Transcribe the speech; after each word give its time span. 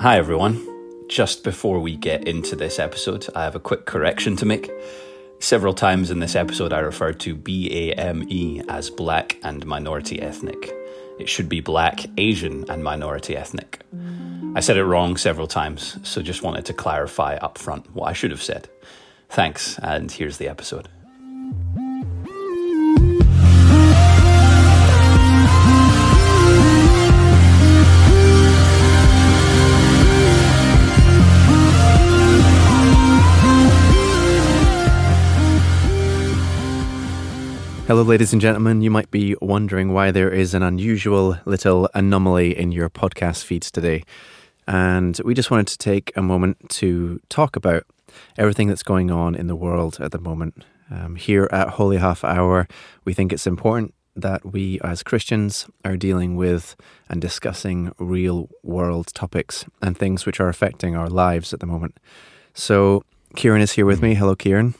Hi, 0.00 0.16
everyone. 0.16 0.66
Just 1.10 1.44
before 1.44 1.78
we 1.78 1.94
get 1.94 2.26
into 2.26 2.56
this 2.56 2.78
episode, 2.78 3.26
I 3.36 3.44
have 3.44 3.54
a 3.54 3.60
quick 3.60 3.84
correction 3.84 4.34
to 4.36 4.46
make. 4.46 4.70
Several 5.40 5.74
times 5.74 6.10
in 6.10 6.20
this 6.20 6.34
episode, 6.34 6.72
I 6.72 6.78
referred 6.78 7.20
to 7.20 7.36
BAME 7.36 8.64
as 8.70 8.88
black 8.88 9.36
and 9.42 9.66
minority 9.66 10.22
ethnic. 10.22 10.72
It 11.18 11.28
should 11.28 11.50
be 11.50 11.60
black, 11.60 12.06
Asian, 12.16 12.64
and 12.70 12.82
minority 12.82 13.36
ethnic. 13.36 13.82
I 14.54 14.60
said 14.60 14.78
it 14.78 14.86
wrong 14.86 15.18
several 15.18 15.46
times, 15.46 15.98
so 16.02 16.22
just 16.22 16.42
wanted 16.42 16.64
to 16.64 16.72
clarify 16.72 17.34
up 17.34 17.58
front 17.58 17.94
what 17.94 18.06
I 18.08 18.14
should 18.14 18.30
have 18.30 18.42
said. 18.42 18.70
Thanks, 19.28 19.78
and 19.80 20.10
here's 20.10 20.38
the 20.38 20.48
episode. 20.48 20.88
Hello, 37.90 38.02
ladies 38.02 38.32
and 38.32 38.40
gentlemen. 38.40 38.82
You 38.82 38.90
might 38.92 39.10
be 39.10 39.34
wondering 39.42 39.92
why 39.92 40.12
there 40.12 40.30
is 40.30 40.54
an 40.54 40.62
unusual 40.62 41.38
little 41.44 41.90
anomaly 41.92 42.56
in 42.56 42.70
your 42.70 42.88
podcast 42.88 43.42
feeds 43.42 43.68
today. 43.68 44.04
And 44.68 45.20
we 45.24 45.34
just 45.34 45.50
wanted 45.50 45.66
to 45.66 45.76
take 45.76 46.12
a 46.14 46.22
moment 46.22 46.70
to 46.70 47.18
talk 47.28 47.56
about 47.56 47.82
everything 48.38 48.68
that's 48.68 48.84
going 48.84 49.10
on 49.10 49.34
in 49.34 49.48
the 49.48 49.56
world 49.56 49.98
at 50.00 50.12
the 50.12 50.20
moment. 50.20 50.64
Um, 50.88 51.16
here 51.16 51.48
at 51.50 51.70
Holy 51.70 51.96
Half 51.96 52.22
Hour, 52.22 52.68
we 53.04 53.12
think 53.12 53.32
it's 53.32 53.48
important 53.48 53.92
that 54.14 54.46
we 54.46 54.78
as 54.84 55.02
Christians 55.02 55.66
are 55.84 55.96
dealing 55.96 56.36
with 56.36 56.76
and 57.08 57.20
discussing 57.20 57.90
real 57.98 58.50
world 58.62 59.08
topics 59.14 59.64
and 59.82 59.98
things 59.98 60.24
which 60.24 60.38
are 60.38 60.48
affecting 60.48 60.94
our 60.94 61.08
lives 61.08 61.52
at 61.52 61.58
the 61.58 61.66
moment. 61.66 61.98
So, 62.54 63.02
Kieran 63.34 63.62
is 63.62 63.72
here 63.72 63.84
with 63.84 64.00
me. 64.00 64.14
Hello, 64.14 64.36
Kieran. 64.36 64.76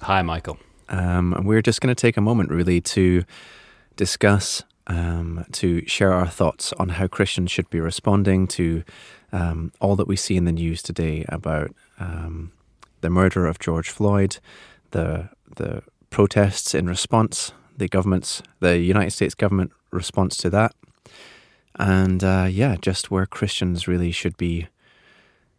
Hi, 0.00 0.22
Michael. 0.22 0.58
Um, 0.88 1.32
and 1.32 1.46
we're 1.46 1.62
just 1.62 1.80
going 1.80 1.94
to 1.94 2.00
take 2.00 2.16
a 2.16 2.20
moment 2.20 2.50
really 2.50 2.80
to 2.80 3.24
discuss, 3.96 4.62
um, 4.86 5.44
to 5.52 5.86
share 5.86 6.12
our 6.12 6.28
thoughts 6.28 6.72
on 6.74 6.90
how 6.90 7.06
Christians 7.06 7.50
should 7.50 7.68
be 7.70 7.80
responding 7.80 8.46
to 8.48 8.84
um, 9.32 9.72
all 9.80 9.96
that 9.96 10.06
we 10.06 10.16
see 10.16 10.36
in 10.36 10.44
the 10.44 10.52
news 10.52 10.82
today 10.82 11.24
about 11.28 11.74
um, 11.98 12.52
the 13.00 13.10
murder 13.10 13.46
of 13.46 13.58
George 13.58 13.90
Floyd, 13.90 14.38
the 14.92 15.28
the 15.56 15.82
protests 16.10 16.74
in 16.74 16.86
response, 16.86 17.52
the 17.76 17.88
government's, 17.88 18.42
the 18.60 18.78
United 18.78 19.10
States 19.10 19.34
government 19.34 19.72
response 19.90 20.36
to 20.36 20.50
that, 20.50 20.74
and 21.76 22.22
uh, 22.22 22.46
yeah, 22.48 22.76
just 22.80 23.10
where 23.10 23.26
Christians 23.26 23.88
really 23.88 24.12
should 24.12 24.36
be, 24.36 24.68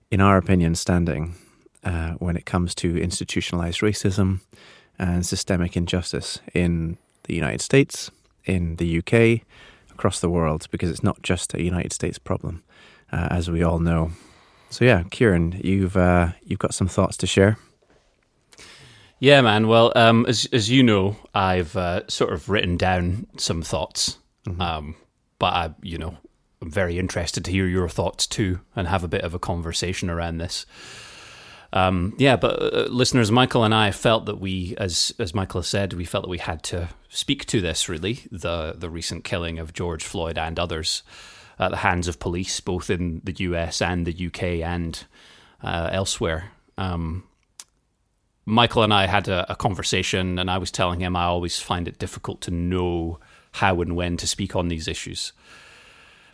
in 0.09 0.21
our 0.21 0.37
opinion, 0.37 0.75
standing 0.75 1.35
uh, 1.83 2.11
when 2.13 2.35
it 2.35 2.45
comes 2.45 2.73
to 2.75 2.97
institutionalized 2.97 3.81
racism 3.81 4.41
and 4.99 5.25
systemic 5.25 5.77
injustice 5.77 6.39
in 6.53 6.97
the 7.23 7.35
United 7.35 7.61
States, 7.61 8.11
in 8.45 8.77
the 8.77 8.99
UK, 8.99 9.45
across 9.91 10.19
the 10.19 10.29
world, 10.29 10.67
because 10.71 10.89
it's 10.89 11.03
not 11.03 11.21
just 11.21 11.53
a 11.53 11.63
United 11.63 11.93
States 11.93 12.17
problem, 12.17 12.63
uh, 13.11 13.27
as 13.29 13.49
we 13.49 13.63
all 13.63 13.79
know. 13.79 14.11
So 14.69 14.85
yeah, 14.85 15.03
Kieran, 15.09 15.59
you've 15.63 15.95
uh, 15.95 16.29
you've 16.43 16.59
got 16.59 16.73
some 16.73 16.87
thoughts 16.87 17.17
to 17.17 17.27
share. 17.27 17.57
Yeah, 19.19 19.41
man. 19.41 19.67
Well, 19.67 19.91
um, 19.95 20.25
as 20.27 20.47
as 20.51 20.69
you 20.69 20.83
know, 20.83 21.15
I've 21.33 21.75
uh, 21.75 22.07
sort 22.07 22.33
of 22.33 22.49
written 22.49 22.77
down 22.77 23.27
some 23.37 23.61
thoughts, 23.61 24.17
mm-hmm. 24.45 24.61
um, 24.61 24.95
but 25.39 25.53
I, 25.53 25.73
you 25.81 25.97
know, 25.97 26.17
I'm 26.61 26.71
very 26.71 26.99
interested 26.99 27.43
to 27.45 27.51
hear 27.51 27.67
your 27.67 27.89
thoughts 27.89 28.27
too, 28.27 28.59
and 28.75 28.87
have 28.87 29.03
a 29.03 29.07
bit 29.07 29.21
of 29.21 29.33
a 29.33 29.39
conversation 29.39 30.09
around 30.09 30.37
this. 30.37 30.65
Um, 31.73 32.15
yeah, 32.17 32.37
but 32.37 32.61
uh, 32.61 32.87
listeners, 32.89 33.31
Michael 33.31 33.63
and 33.63 33.73
I 33.73 33.91
felt 33.91 34.25
that 34.25 34.39
we, 34.39 34.75
as 34.77 35.13
as 35.19 35.35
Michael 35.35 35.63
said, 35.63 35.93
we 35.93 36.05
felt 36.05 36.23
that 36.23 36.29
we 36.29 36.37
had 36.37 36.63
to 36.63 36.89
speak 37.09 37.45
to 37.47 37.61
this. 37.61 37.89
Really, 37.89 38.25
the 38.31 38.73
the 38.77 38.89
recent 38.89 39.23
killing 39.23 39.59
of 39.59 39.73
George 39.73 40.03
Floyd 40.03 40.37
and 40.37 40.57
others 40.59 41.03
at 41.59 41.71
the 41.71 41.77
hands 41.77 42.07
of 42.07 42.19
police, 42.19 42.59
both 42.59 42.89
in 42.89 43.21
the 43.23 43.33
U.S. 43.39 43.81
and 43.81 44.05
the 44.05 44.13
U.K. 44.13 44.61
and 44.61 45.05
uh, 45.61 45.89
elsewhere. 45.91 46.51
Um, 46.77 47.23
Michael 48.45 48.83
and 48.83 48.93
I 48.93 49.07
had 49.07 49.27
a, 49.27 49.51
a 49.51 49.55
conversation, 49.55 50.39
and 50.39 50.49
I 50.49 50.57
was 50.57 50.71
telling 50.71 51.01
him 51.01 51.15
I 51.15 51.25
always 51.25 51.59
find 51.59 51.87
it 51.87 51.99
difficult 51.99 52.41
to 52.41 52.51
know 52.51 53.19
how 53.53 53.81
and 53.81 53.95
when 53.95 54.17
to 54.17 54.27
speak 54.27 54.55
on 54.55 54.67
these 54.67 54.87
issues 54.87 55.33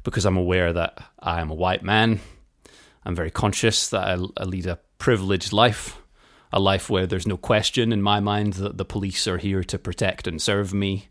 because 0.04 0.26
I'm 0.26 0.38
aware 0.38 0.74
that 0.74 1.02
I 1.20 1.42
am 1.42 1.50
a 1.50 1.56
white 1.56 1.84
man. 1.84 2.20
I'm 3.06 3.16
very 3.16 3.32
conscious 3.32 3.90
that 3.90 4.04
I, 4.04 4.14
I 4.38 4.44
lead 4.44 4.68
a 4.68 4.80
privileged 5.04 5.52
life, 5.52 6.02
a 6.54 6.62
life 6.62 6.90
where 6.90 7.06
there's 7.06 7.28
no 7.28 7.36
question 7.36 7.92
in 7.92 8.02
my 8.02 8.22
mind 8.22 8.54
that 8.54 8.78
the 8.78 8.86
police 8.86 9.28
are 9.28 9.38
here 9.38 9.62
to 9.62 9.78
protect 9.78 10.28
and 10.28 10.42
serve 10.42 10.74
me. 10.74 11.10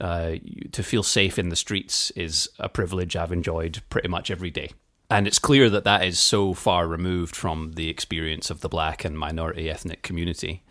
Uh, 0.00 0.36
to 0.72 0.82
feel 0.82 1.02
safe 1.02 1.38
in 1.38 1.50
the 1.50 1.54
streets 1.54 2.10
is 2.12 2.48
a 2.58 2.66
privilege 2.66 3.14
I've 3.14 3.30
enjoyed 3.30 3.82
pretty 3.90 4.08
much 4.08 4.30
every 4.30 4.50
day. 4.50 4.70
And 5.10 5.26
it's 5.26 5.38
clear 5.38 5.68
that 5.68 5.84
that 5.84 6.02
is 6.02 6.18
so 6.18 6.54
far 6.54 6.88
removed 6.88 7.36
from 7.36 7.72
the 7.72 7.90
experience 7.90 8.48
of 8.48 8.62
the 8.62 8.70
black 8.70 9.04
and 9.04 9.18
minority 9.18 9.68
ethnic 9.68 10.00
community 10.00 10.62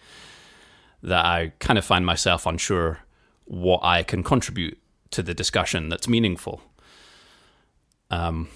that 1.04 1.24
I 1.24 1.54
kind 1.60 1.78
of 1.78 1.86
find 1.86 2.04
myself 2.04 2.48
unsure 2.48 3.02
what 3.46 3.82
I 3.84 4.02
can 4.02 4.24
contribute 4.24 4.80
to 5.12 5.22
the 5.22 5.36
discussion 5.36 5.88
that's 5.88 6.08
meaningful. 6.08 6.64
Um, 8.10 8.50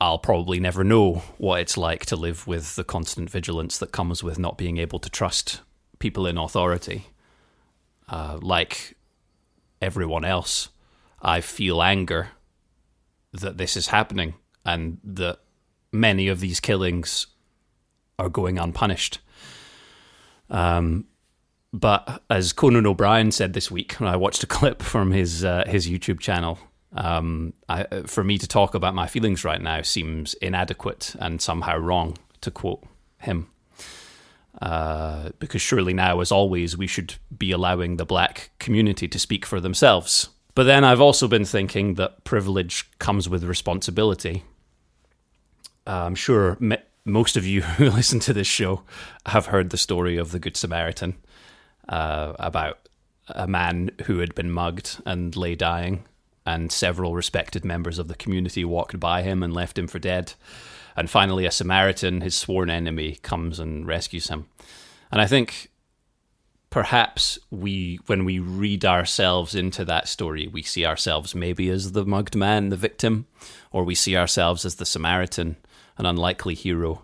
I'll 0.00 0.18
probably 0.18 0.60
never 0.60 0.84
know 0.84 1.22
what 1.38 1.60
it's 1.60 1.76
like 1.76 2.04
to 2.06 2.16
live 2.16 2.46
with 2.46 2.76
the 2.76 2.84
constant 2.84 3.30
vigilance 3.30 3.78
that 3.78 3.92
comes 3.92 4.22
with 4.22 4.38
not 4.38 4.58
being 4.58 4.76
able 4.76 4.98
to 4.98 5.08
trust 5.08 5.60
people 5.98 6.26
in 6.26 6.36
authority. 6.36 7.06
Uh, 8.08 8.38
like 8.42 8.96
everyone 9.80 10.24
else, 10.24 10.68
I 11.22 11.40
feel 11.40 11.82
anger 11.82 12.28
that 13.32 13.56
this 13.56 13.76
is 13.76 13.88
happening 13.88 14.34
and 14.64 14.98
that 15.02 15.38
many 15.92 16.28
of 16.28 16.40
these 16.40 16.60
killings 16.60 17.26
are 18.18 18.28
going 18.28 18.58
unpunished. 18.58 19.20
Um, 20.50 21.06
but 21.72 22.22
as 22.30 22.52
Conan 22.52 22.86
O'Brien 22.86 23.32
said 23.32 23.54
this 23.54 23.70
week, 23.70 24.00
I 24.00 24.16
watched 24.16 24.42
a 24.42 24.46
clip 24.46 24.82
from 24.82 25.12
his 25.12 25.44
uh, 25.44 25.64
his 25.66 25.88
YouTube 25.88 26.20
channel 26.20 26.58
um, 26.96 27.52
I, 27.68 27.84
for 28.06 28.24
me 28.24 28.38
to 28.38 28.48
talk 28.48 28.74
about 28.74 28.94
my 28.94 29.06
feelings 29.06 29.44
right 29.44 29.60
now 29.60 29.82
seems 29.82 30.34
inadequate 30.34 31.14
and 31.20 31.40
somehow 31.40 31.76
wrong, 31.76 32.16
to 32.40 32.50
quote 32.50 32.82
him. 33.18 33.48
Uh, 34.60 35.30
because 35.38 35.60
surely 35.60 35.92
now, 35.92 36.20
as 36.20 36.32
always, 36.32 36.76
we 36.76 36.86
should 36.86 37.16
be 37.36 37.50
allowing 37.50 37.96
the 37.96 38.06
black 38.06 38.50
community 38.58 39.06
to 39.06 39.18
speak 39.18 39.44
for 39.44 39.60
themselves. 39.60 40.30
But 40.54 40.64
then 40.64 40.84
I've 40.84 41.02
also 41.02 41.28
been 41.28 41.44
thinking 41.44 41.94
that 41.94 42.24
privilege 42.24 42.88
comes 42.98 43.28
with 43.28 43.44
responsibility. 43.44 44.44
Uh, 45.86 46.04
I'm 46.06 46.14
sure 46.14 46.56
most 47.04 47.36
of 47.36 47.46
you 47.46 47.60
who 47.76 47.90
listen 47.90 48.20
to 48.20 48.32
this 48.32 48.46
show 48.46 48.82
have 49.26 49.46
heard 49.46 49.68
the 49.68 49.76
story 49.76 50.16
of 50.16 50.32
the 50.32 50.38
Good 50.38 50.56
Samaritan 50.56 51.16
uh, 51.90 52.32
about 52.38 52.88
a 53.28 53.46
man 53.46 53.90
who 54.04 54.20
had 54.20 54.34
been 54.34 54.50
mugged 54.50 55.02
and 55.04 55.36
lay 55.36 55.54
dying 55.54 56.04
and 56.46 56.70
several 56.70 57.14
respected 57.14 57.64
members 57.64 57.98
of 57.98 58.08
the 58.08 58.14
community 58.14 58.64
walked 58.64 58.98
by 59.00 59.22
him 59.22 59.42
and 59.42 59.52
left 59.52 59.76
him 59.76 59.88
for 59.88 59.98
dead. 59.98 60.34
And 60.96 61.10
finally, 61.10 61.44
a 61.44 61.50
Samaritan, 61.50 62.22
his 62.22 62.34
sworn 62.34 62.70
enemy, 62.70 63.16
comes 63.16 63.58
and 63.58 63.86
rescues 63.86 64.28
him. 64.28 64.46
And 65.10 65.20
I 65.20 65.26
think 65.26 65.70
perhaps 66.70 67.38
we, 67.50 67.98
when 68.06 68.24
we 68.24 68.38
read 68.38 68.84
ourselves 68.84 69.54
into 69.54 69.84
that 69.84 70.08
story, 70.08 70.46
we 70.46 70.62
see 70.62 70.86
ourselves 70.86 71.34
maybe 71.34 71.68
as 71.68 71.92
the 71.92 72.06
mugged 72.06 72.36
man, 72.36 72.70
the 72.70 72.76
victim, 72.76 73.26
or 73.72 73.84
we 73.84 73.94
see 73.94 74.16
ourselves 74.16 74.64
as 74.64 74.76
the 74.76 74.86
Samaritan, 74.86 75.56
an 75.98 76.06
unlikely 76.06 76.54
hero. 76.54 77.02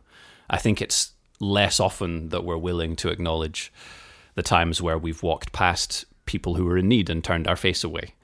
I 0.48 0.58
think 0.58 0.80
it's 0.80 1.12
less 1.40 1.80
often 1.80 2.28
that 2.28 2.44
we're 2.44 2.56
willing 2.56 2.96
to 2.96 3.08
acknowledge 3.08 3.72
the 4.34 4.42
times 4.42 4.80
where 4.80 4.96
we've 4.96 5.22
walked 5.22 5.52
past 5.52 6.04
people 6.24 6.54
who 6.54 6.64
were 6.64 6.78
in 6.78 6.88
need 6.88 7.10
and 7.10 7.22
turned 7.22 7.48
our 7.48 7.56
face 7.56 7.84
away. 7.84 8.14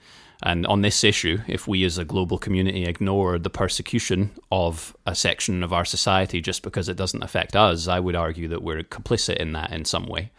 And 0.43 0.67
on 0.67 0.82
this 0.82 1.02
issue, 1.02 1.38
if 1.49 1.67
we 1.67 1.85
as 1.85 1.99
a 1.99 2.05
global 2.05 2.38
community 2.38 2.85
ignore 2.85 3.38
the 3.38 3.50
persecution 3.50 4.31
of 4.52 4.96
a 5.05 5.14
section 5.14 5.64
of 5.64 5.73
our 5.73 5.85
society 5.85 6.40
just 6.40 6.62
because 6.62 6.88
it 6.88 6.96
doesn't 6.96 7.25
affect 7.25 7.56
us, 7.56 7.88
I 7.88 7.99
would 7.99 8.14
argue 8.14 8.46
that 8.49 8.62
we're 8.62 8.82
complicit 8.85 9.37
in 9.38 9.52
that 9.52 9.73
in 9.73 9.85
some 9.85 10.06
way. 10.06 10.31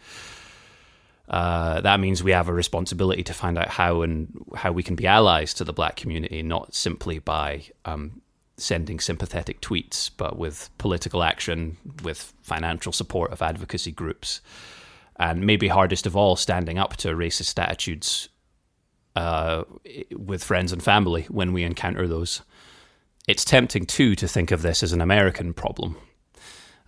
Uh, 1.28 1.80
that 1.82 2.00
means 2.00 2.24
we 2.24 2.32
have 2.32 2.48
a 2.48 2.52
responsibility 2.52 3.22
to 3.22 3.34
find 3.34 3.58
out 3.58 3.68
how 3.68 4.02
and 4.02 4.44
how 4.56 4.72
we 4.72 4.82
can 4.82 4.96
be 4.96 5.06
allies 5.06 5.54
to 5.54 5.64
the 5.64 5.72
black 5.72 5.96
community, 5.96 6.42
not 6.42 6.74
simply 6.74 7.18
by 7.18 7.62
um, 7.84 8.22
sending 8.56 8.98
sympathetic 8.98 9.60
tweets, 9.60 10.10
but 10.16 10.38
with 10.38 10.70
political 10.78 11.22
action, 11.22 11.76
with 12.02 12.32
financial 12.42 12.90
support 12.90 13.30
of 13.32 13.42
advocacy 13.42 13.92
groups, 13.92 14.40
and 15.16 15.46
maybe 15.46 15.68
hardest 15.68 16.06
of 16.06 16.16
all, 16.16 16.34
standing 16.34 16.78
up 16.78 16.96
to 16.96 17.08
racist 17.08 17.62
attitudes 17.62 18.28
uh, 19.16 19.64
with 20.16 20.44
friends 20.44 20.72
and 20.72 20.82
family 20.82 21.22
when 21.28 21.52
we 21.52 21.62
encounter 21.62 22.06
those 22.06 22.42
it's 23.30 23.44
tempting 23.44 23.86
too 23.86 24.16
to 24.16 24.26
think 24.26 24.50
of 24.50 24.62
this 24.62 24.82
as 24.82 24.92
an 24.92 25.00
American 25.00 25.52
problem, 25.52 25.96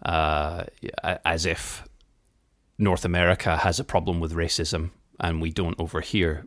uh, 0.04 0.64
as 1.24 1.46
if 1.46 1.86
North 2.78 3.04
America 3.04 3.56
has 3.58 3.78
a 3.78 3.84
problem 3.84 4.18
with 4.18 4.34
racism 4.34 4.90
and 5.20 5.40
we 5.40 5.50
don't 5.50 5.78
over 5.78 6.00
here. 6.00 6.44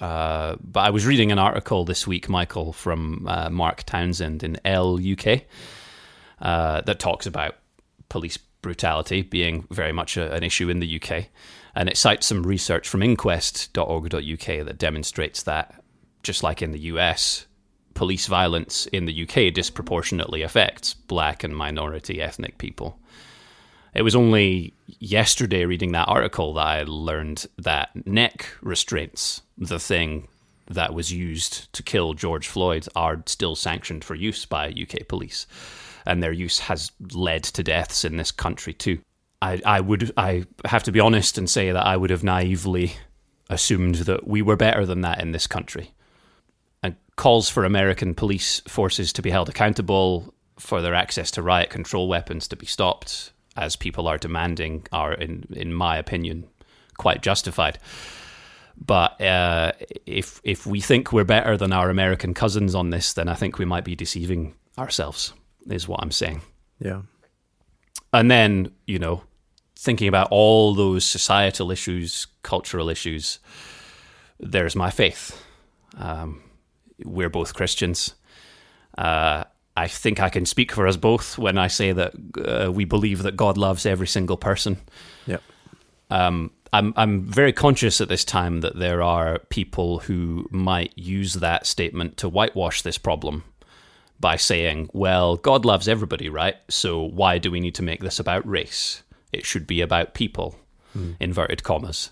Uh, 0.00 0.56
but 0.60 0.80
I 0.80 0.90
was 0.90 1.04
reading 1.04 1.32
an 1.32 1.38
article 1.38 1.84
this 1.84 2.06
week, 2.06 2.30
Michael, 2.30 2.72
from 2.72 3.26
uh, 3.28 3.50
Mark 3.50 3.82
Townsend 3.82 4.42
in 4.42 4.58
Elle 4.64 5.00
UK 5.12 5.42
uh, 6.40 6.80
that 6.82 6.98
talks 6.98 7.26
about 7.26 7.56
police 8.08 8.38
brutality 8.62 9.20
being 9.20 9.66
very 9.70 9.92
much 9.92 10.16
a, 10.16 10.32
an 10.32 10.44
issue 10.44 10.70
in 10.70 10.80
the 10.80 11.02
UK. 11.02 11.26
And 11.76 11.90
it 11.90 11.98
cites 11.98 12.26
some 12.26 12.42
research 12.42 12.88
from 12.88 13.02
inquest.org.uk 13.02 14.10
that 14.10 14.78
demonstrates 14.78 15.42
that, 15.42 15.84
just 16.22 16.42
like 16.42 16.62
in 16.62 16.72
the 16.72 16.80
US, 16.80 17.46
police 17.92 18.26
violence 18.26 18.86
in 18.86 19.04
the 19.04 19.22
UK 19.22 19.52
disproportionately 19.52 20.40
affects 20.40 20.94
black 20.94 21.44
and 21.44 21.54
minority 21.54 22.20
ethnic 22.20 22.56
people. 22.56 22.98
It 23.92 24.02
was 24.02 24.16
only 24.16 24.74
yesterday 24.86 25.66
reading 25.66 25.92
that 25.92 26.08
article 26.08 26.54
that 26.54 26.66
I 26.66 26.82
learned 26.84 27.46
that 27.58 28.06
neck 28.06 28.46
restraints, 28.62 29.42
the 29.58 29.78
thing 29.78 30.28
that 30.68 30.94
was 30.94 31.12
used 31.12 31.72
to 31.74 31.82
kill 31.82 32.14
George 32.14 32.48
Floyd, 32.48 32.88
are 32.96 33.22
still 33.26 33.54
sanctioned 33.54 34.02
for 34.02 34.14
use 34.14 34.46
by 34.46 34.68
UK 34.68 35.08
police. 35.08 35.46
And 36.06 36.22
their 36.22 36.32
use 36.32 36.58
has 36.60 36.90
led 37.12 37.44
to 37.44 37.62
deaths 37.62 38.04
in 38.04 38.16
this 38.16 38.30
country 38.30 38.72
too. 38.72 38.98
I, 39.42 39.60
I 39.64 39.80
would 39.80 40.12
I 40.16 40.44
have 40.64 40.84
to 40.84 40.92
be 40.92 41.00
honest 41.00 41.38
and 41.38 41.48
say 41.48 41.72
that 41.72 41.86
I 41.86 41.96
would 41.96 42.10
have 42.10 42.24
naively 42.24 42.94
assumed 43.50 43.96
that 43.96 44.26
we 44.26 44.42
were 44.42 44.56
better 44.56 44.86
than 44.86 45.02
that 45.02 45.20
in 45.20 45.32
this 45.32 45.46
country. 45.46 45.92
And 46.82 46.96
calls 47.16 47.48
for 47.48 47.64
American 47.64 48.14
police 48.14 48.60
forces 48.60 49.12
to 49.14 49.22
be 49.22 49.30
held 49.30 49.48
accountable 49.48 50.34
for 50.58 50.80
their 50.80 50.94
access 50.94 51.30
to 51.32 51.42
riot 51.42 51.70
control 51.70 52.08
weapons 52.08 52.48
to 52.48 52.56
be 52.56 52.66
stopped 52.66 53.32
as 53.56 53.76
people 53.76 54.06
are 54.06 54.18
demanding, 54.18 54.86
are, 54.92 55.14
in, 55.14 55.46
in 55.50 55.72
my 55.72 55.96
opinion, 55.96 56.46
quite 56.96 57.22
justified. 57.22 57.78
But 58.78 59.20
uh, 59.22 59.72
if 60.04 60.40
if 60.44 60.66
we 60.66 60.80
think 60.80 61.10
we're 61.10 61.24
better 61.24 61.56
than 61.56 61.72
our 61.72 61.88
American 61.88 62.34
cousins 62.34 62.74
on 62.74 62.90
this, 62.90 63.14
then 63.14 63.28
I 63.28 63.34
think 63.34 63.58
we 63.58 63.64
might 63.64 63.84
be 63.84 63.96
deceiving 63.96 64.54
ourselves. 64.78 65.32
Is 65.70 65.88
what 65.88 66.00
I'm 66.02 66.12
saying. 66.12 66.42
Yeah. 66.78 67.02
And 68.12 68.30
then 68.30 68.72
you 68.86 68.98
know, 68.98 69.22
thinking 69.76 70.08
about 70.08 70.28
all 70.30 70.74
those 70.74 71.04
societal 71.04 71.70
issues, 71.70 72.26
cultural 72.42 72.88
issues, 72.88 73.38
there's 74.40 74.76
my 74.76 74.90
faith. 74.90 75.42
Um, 75.96 76.42
we're 77.04 77.30
both 77.30 77.54
Christians. 77.54 78.14
Uh, 78.96 79.44
I 79.76 79.88
think 79.88 80.20
I 80.20 80.30
can 80.30 80.46
speak 80.46 80.72
for 80.72 80.86
us 80.86 80.96
both 80.96 81.36
when 81.36 81.58
I 81.58 81.66
say 81.66 81.92
that 81.92 82.14
uh, 82.42 82.72
we 82.72 82.86
believe 82.86 83.22
that 83.22 83.36
God 83.36 83.58
loves 83.58 83.84
every 83.84 84.06
single 84.06 84.38
person. 84.38 84.78
Yep. 85.26 85.42
Um, 86.08 86.50
I'm 86.72 86.94
I'm 86.96 87.22
very 87.22 87.52
conscious 87.52 88.00
at 88.00 88.08
this 88.08 88.24
time 88.24 88.60
that 88.60 88.78
there 88.78 89.02
are 89.02 89.38
people 89.50 90.00
who 90.00 90.46
might 90.50 90.92
use 90.96 91.34
that 91.34 91.66
statement 91.66 92.16
to 92.18 92.28
whitewash 92.28 92.82
this 92.82 92.98
problem 92.98 93.44
by 94.20 94.36
saying, 94.36 94.90
"Well, 94.92 95.36
God 95.36 95.64
loves 95.64 95.88
everybody, 95.88 96.28
right? 96.28 96.56
So 96.68 97.02
why 97.02 97.38
do 97.38 97.50
we 97.50 97.60
need 97.60 97.74
to 97.76 97.82
make 97.82 98.00
this 98.00 98.18
about 98.18 98.48
race? 98.48 99.02
It 99.32 99.44
should 99.44 99.66
be 99.66 99.80
about 99.80 100.14
people." 100.14 100.58
Mm. 100.96 101.16
Inverted 101.20 101.62
commas. 101.62 102.10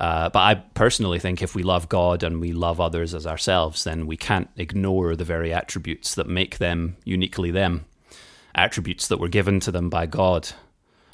Uh, 0.00 0.30
but 0.30 0.38
I 0.38 0.54
personally 0.72 1.18
think 1.18 1.42
if 1.42 1.54
we 1.54 1.62
love 1.62 1.90
God 1.90 2.22
and 2.22 2.40
we 2.40 2.52
love 2.52 2.80
others 2.80 3.14
as 3.14 3.26
ourselves, 3.26 3.84
then 3.84 4.06
we 4.06 4.16
can't 4.16 4.48
ignore 4.56 5.14
the 5.14 5.26
very 5.26 5.52
attributes 5.52 6.14
that 6.14 6.26
make 6.26 6.56
them 6.56 6.96
uniquely 7.04 7.50
them, 7.50 7.84
attributes 8.54 9.06
that 9.08 9.20
were 9.20 9.28
given 9.28 9.60
to 9.60 9.70
them 9.70 9.90
by 9.90 10.06
God. 10.06 10.48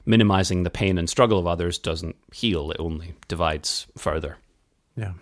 Minimizing 0.07 0.62
the 0.62 0.71
pain 0.71 0.99
and 0.99 1.11
struggle 1.11 1.37
of 1.37 1.49
others 1.49 1.79
doesn't 1.79 2.15
heal, 2.33 2.71
it 2.71 2.77
only 2.79 3.15
divides 3.27 3.89
further. 3.99 4.39
Yeah. 4.95 5.15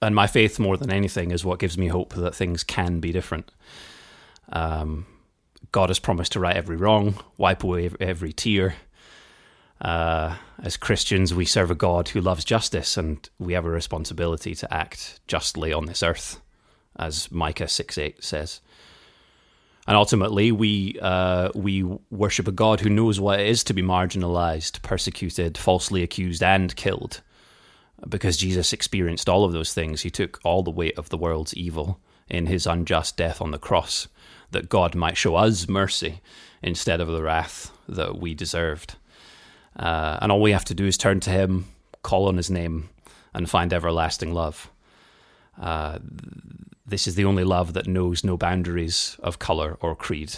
And 0.00 0.14
my 0.14 0.26
faith, 0.26 0.58
more 0.58 0.78
than 0.78 0.90
anything, 0.90 1.30
is 1.30 1.44
what 1.44 1.58
gives 1.58 1.76
me 1.76 1.88
hope 1.88 2.14
that 2.14 2.34
things 2.34 2.64
can 2.64 3.00
be 3.00 3.12
different. 3.12 3.52
Um, 4.50 5.06
God 5.72 5.90
has 5.90 5.98
promised 5.98 6.32
to 6.32 6.40
right 6.40 6.56
every 6.56 6.76
wrong, 6.76 7.16
wipe 7.36 7.64
away 7.64 7.90
every 8.00 8.32
tear, 8.32 8.74
uh, 9.80 10.36
as 10.62 10.76
Christians, 10.76 11.34
we 11.34 11.44
serve 11.44 11.70
a 11.70 11.74
God 11.74 12.08
who 12.08 12.20
loves 12.20 12.44
justice, 12.44 12.96
and 12.96 13.28
we 13.38 13.52
have 13.54 13.66
a 13.66 13.70
responsibility 13.70 14.54
to 14.54 14.72
act 14.72 15.20
justly 15.26 15.72
on 15.72 15.86
this 15.86 16.02
earth, 16.02 16.40
as 16.96 17.30
Micah 17.30 17.68
6 17.68 17.98
8 17.98 18.22
says. 18.22 18.60
And 19.86 19.96
ultimately, 19.96 20.50
we, 20.52 20.98
uh, 21.02 21.50
we 21.54 21.82
worship 22.10 22.48
a 22.48 22.52
God 22.52 22.80
who 22.80 22.88
knows 22.88 23.20
what 23.20 23.40
it 23.40 23.46
is 23.46 23.62
to 23.64 23.74
be 23.74 23.82
marginalized, 23.82 24.80
persecuted, 24.80 25.58
falsely 25.58 26.02
accused, 26.02 26.42
and 26.42 26.74
killed. 26.74 27.20
Because 28.08 28.38
Jesus 28.38 28.72
experienced 28.72 29.28
all 29.28 29.44
of 29.44 29.52
those 29.52 29.74
things, 29.74 30.00
he 30.00 30.10
took 30.10 30.40
all 30.44 30.62
the 30.62 30.70
weight 30.70 30.96
of 30.96 31.10
the 31.10 31.18
world's 31.18 31.54
evil 31.54 32.00
in 32.28 32.46
his 32.46 32.66
unjust 32.66 33.18
death 33.18 33.42
on 33.42 33.50
the 33.50 33.58
cross, 33.58 34.08
that 34.54 34.70
God 34.70 34.94
might 34.94 35.18
show 35.18 35.36
us 35.36 35.68
mercy 35.68 36.20
instead 36.62 37.00
of 37.00 37.08
the 37.08 37.22
wrath 37.22 37.70
that 37.86 38.18
we 38.18 38.34
deserved. 38.34 38.96
Uh, 39.78 40.18
and 40.22 40.32
all 40.32 40.40
we 40.40 40.52
have 40.52 40.64
to 40.64 40.74
do 40.74 40.86
is 40.86 40.96
turn 40.96 41.20
to 41.20 41.30
Him, 41.30 41.66
call 42.02 42.26
on 42.26 42.38
His 42.38 42.50
name, 42.50 42.88
and 43.34 43.50
find 43.50 43.72
everlasting 43.72 44.32
love. 44.32 44.70
Uh, 45.60 45.98
this 46.86 47.06
is 47.06 47.14
the 47.14 47.24
only 47.24 47.44
love 47.44 47.72
that 47.74 47.86
knows 47.86 48.24
no 48.24 48.36
boundaries 48.36 49.16
of 49.22 49.38
colour 49.38 49.76
or 49.80 49.94
creed, 49.94 50.36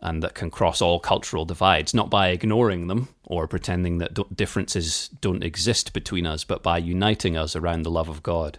and 0.00 0.22
that 0.22 0.34
can 0.34 0.50
cross 0.50 0.82
all 0.82 1.00
cultural 1.00 1.44
divides, 1.44 1.94
not 1.94 2.10
by 2.10 2.28
ignoring 2.28 2.88
them 2.88 3.08
or 3.24 3.48
pretending 3.48 3.98
that 3.98 4.36
differences 4.36 5.08
don't 5.20 5.44
exist 5.44 5.92
between 5.92 6.26
us, 6.26 6.44
but 6.44 6.62
by 6.62 6.78
uniting 6.78 7.36
us 7.36 7.56
around 7.56 7.82
the 7.82 7.90
love 7.90 8.08
of 8.08 8.22
God 8.22 8.58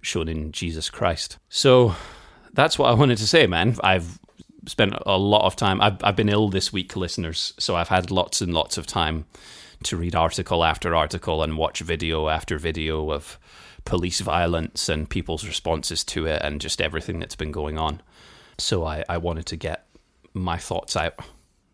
shown 0.00 0.28
in 0.28 0.52
Jesus 0.52 0.88
Christ. 0.88 1.38
So 1.48 1.94
that's 2.52 2.78
what 2.78 2.88
I 2.90 2.94
wanted 2.94 3.18
to 3.18 3.26
say, 3.26 3.46
man. 3.46 3.76
I've 3.82 4.18
spent 4.66 4.94
a 5.06 5.18
lot 5.18 5.46
of 5.46 5.56
time. 5.56 5.80
I've, 5.80 6.02
I've 6.02 6.16
been 6.16 6.28
ill 6.28 6.48
this 6.48 6.72
week, 6.72 6.96
listeners, 6.96 7.54
so 7.58 7.76
I've 7.76 7.88
had 7.88 8.10
lots 8.10 8.40
and 8.40 8.52
lots 8.52 8.78
of 8.78 8.86
time 8.86 9.26
to 9.84 9.96
read 9.96 10.14
article 10.14 10.64
after 10.64 10.94
article 10.94 11.42
and 11.42 11.56
watch 11.56 11.80
video 11.80 12.28
after 12.28 12.58
video 12.58 13.10
of 13.10 13.38
police 13.84 14.20
violence 14.20 14.88
and 14.88 15.08
people's 15.08 15.46
responses 15.46 16.02
to 16.04 16.26
it 16.26 16.42
and 16.42 16.60
just 16.60 16.80
everything 16.80 17.20
that's 17.20 17.36
been 17.36 17.52
going 17.52 17.78
on. 17.78 18.00
So 18.58 18.84
I, 18.84 19.04
I 19.08 19.18
wanted 19.18 19.46
to 19.46 19.56
get 19.56 19.86
my 20.34 20.58
thoughts 20.58 20.96
out. 20.96 21.14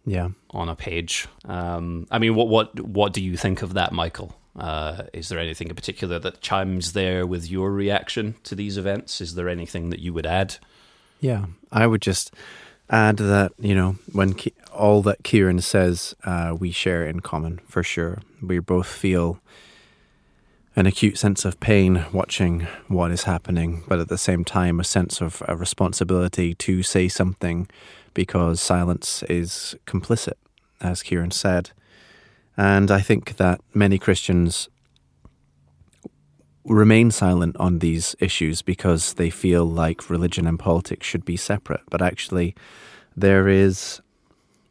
Yeah. 0.05 0.31
On 0.51 0.69
a 0.69 0.75
page. 0.75 1.29
Um, 1.45 2.07
I 2.11 2.19
mean, 2.19 2.35
what 2.35 2.49
what 2.49 2.81
what 2.81 3.13
do 3.13 3.23
you 3.23 3.37
think 3.37 3.63
of 3.63 3.75
that, 3.75 3.93
Michael? 3.93 4.35
Uh, 4.59 5.05
is 5.13 5.29
there 5.29 5.39
anything 5.39 5.69
in 5.69 5.77
particular 5.77 6.19
that 6.19 6.41
chimes 6.41 6.93
there 6.93 7.27
with 7.27 7.49
your 7.49 7.71
reaction 7.71 8.35
to 8.43 8.55
these 8.55 8.77
events? 8.77 9.21
Is 9.21 9.35
there 9.37 9.49
anything 9.49 9.91
that 9.91 10.01
you 10.01 10.13
would 10.13 10.27
add? 10.27 10.57
Yeah, 11.21 11.47
I 11.71 11.87
would 11.87 12.03
just 12.03 12.35
add 12.91 13.17
that 13.19 13.53
you 13.59 13.75
know 13.75 13.97
when 14.13 14.35
Ki- 14.35 14.55
all 14.73 15.03
that 15.03 15.23
Kieran 15.23 15.61
says, 15.61 16.15
uh, 16.25 16.57
we 16.59 16.71
share 16.71 17.07
in 17.07 17.21
common 17.21 17.61
for 17.67 17.83
sure. 17.83 18.23
We 18.41 18.59
both 18.59 18.87
feel 18.87 19.41
an 20.75 20.87
acute 20.87 21.19
sense 21.19 21.45
of 21.45 21.61
pain 21.61 22.07
watching 22.13 22.67
what 22.89 23.11
is 23.11 23.25
happening, 23.25 23.85
but 23.87 24.01
at 24.01 24.09
the 24.09 24.17
same 24.17 24.45
time, 24.45 24.81
a 24.81 24.85
sense 24.85 25.21
of 25.21 25.43
a 25.47 25.55
responsibility 25.55 26.55
to 26.55 26.83
say 26.83 27.09
something 27.09 27.69
because 28.15 28.61
silence 28.61 29.23
is 29.29 29.77
complicit, 29.87 30.35
as 30.81 31.03
Kieran 31.03 31.31
said. 31.31 31.71
And 32.57 32.91
I 32.91 33.01
think 33.01 33.37
that 33.37 33.61
many 33.75 33.99
Christians 33.99 34.69
remain 36.65 37.11
silent 37.11 37.57
on 37.59 37.81
these 37.81 38.15
issues 38.21 38.63
because 38.63 39.15
they 39.15 39.31
feel 39.31 39.65
like 39.65 40.09
religion 40.09 40.47
and 40.47 40.59
politics 40.59 41.07
should 41.07 41.25
be 41.25 41.37
separate. 41.37 41.83
But 41.91 42.03
actually, 42.03 42.55
there 43.17 43.49
is 43.49 44.01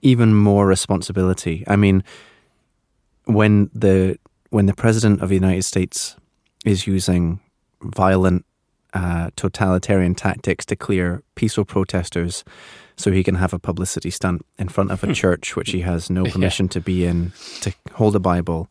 even 0.01 0.33
more 0.33 0.65
responsibility. 0.65 1.63
I 1.67 1.75
mean, 1.75 2.03
when 3.25 3.69
the 3.73 4.17
when 4.49 4.65
the 4.65 4.73
president 4.73 5.21
of 5.21 5.29
the 5.29 5.35
United 5.35 5.63
States 5.63 6.15
is 6.65 6.87
using 6.87 7.39
violent 7.81 8.45
uh, 8.93 9.29
totalitarian 9.35 10.15
tactics 10.15 10.65
to 10.65 10.75
clear 10.75 11.23
peaceful 11.35 11.65
protesters 11.65 12.43
so 12.97 13.11
he 13.11 13.23
can 13.23 13.35
have 13.35 13.53
a 13.53 13.59
publicity 13.59 14.09
stunt 14.09 14.45
in 14.59 14.67
front 14.67 14.91
of 14.91 15.03
a 15.03 15.07
hmm. 15.07 15.13
church 15.13 15.55
which 15.55 15.71
he 15.71 15.79
has 15.79 16.09
no 16.09 16.25
permission 16.33 16.65
yeah. 16.65 16.71
to 16.71 16.81
be 16.81 17.05
in 17.05 17.31
to 17.61 17.73
hold 17.93 18.15
a 18.15 18.19
bible 18.19 18.69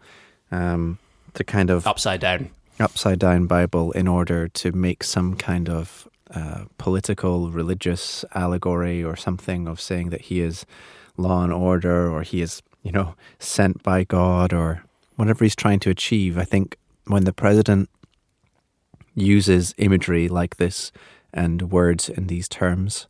um, 0.53 0.99
to 1.33 1.43
kind 1.43 1.71
of 1.71 1.87
upside 1.87 2.21
down 2.21 2.51
upside 2.81 3.19
down 3.19 3.47
bible 3.47 3.93
in 3.93 4.09
order 4.09 4.49
to 4.49 4.73
make 4.73 5.05
some 5.05 5.37
kind 5.37 5.69
of 5.69 6.09
uh, 6.35 6.65
political 6.79 7.51
religious 7.51 8.25
allegory 8.35 9.03
or 9.03 9.17
something 9.17 9.67
of 9.67 9.81
saying 9.81 10.11
that 10.11 10.23
he 10.23 10.41
is 10.41 10.65
law 11.17 11.43
and 11.43 11.53
order 11.53 12.09
or 12.11 12.23
he 12.23 12.41
is, 12.41 12.63
you 12.83 12.93
know, 12.93 13.15
sent 13.39 13.83
by 13.83 14.05
God 14.05 14.53
or 14.53 14.85
whatever 15.17 15.45
he's 15.45 15.57
trying 15.57 15.81
to 15.81 15.91
achieve. 15.91 16.39
I 16.39 16.45
think 16.45 16.77
when 17.07 17.25
the 17.25 17.33
president 17.33 17.91
uses 19.15 19.75
imagery 19.77 20.29
like 20.29 20.57
this 20.57 20.93
and 21.33 21.71
words 21.71 22.09
in 22.09 22.29
these 22.29 22.49
terms, 22.49 23.07